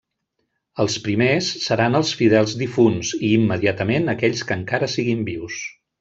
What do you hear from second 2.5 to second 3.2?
difunts,